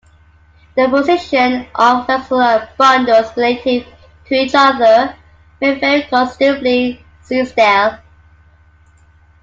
[0.75, 3.85] The position of vascular bundles relative
[4.25, 5.13] to each other
[5.61, 7.99] may vary considerably: see stele.